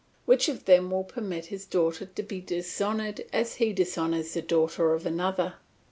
Which 0.25 0.49
of 0.49 0.65
them 0.65 0.89
will 0.89 1.03
permit 1.03 1.45
his 1.53 1.63
daughter 1.63 2.07
to 2.07 2.23
be 2.23 2.41
dishonoured 2.41 3.21
as 3.31 3.57
he 3.57 3.71
dishonours 3.71 4.33
the 4.33 4.41
daughter 4.41 4.95
of 4.95 5.05
another? 5.05 5.57